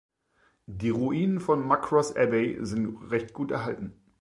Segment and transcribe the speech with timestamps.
[0.65, 3.93] Die Ruinen von Muckross Abbey sind recht gut erhalten.